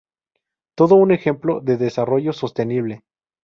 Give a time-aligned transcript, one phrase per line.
[0.73, 3.03] Todo un ejemplo de desarrollo sostenible.